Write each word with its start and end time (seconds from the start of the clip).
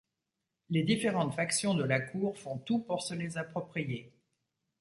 Les 0.71 0.81
différentes 0.81 1.35
factions 1.35 1.75
de 1.75 1.83
la 1.83 1.99
cour 1.99 2.35
font 2.39 2.57
tout 2.57 2.79
pour 2.79 3.03
se 3.03 3.13
les 3.13 3.37
approprier. 3.37 4.11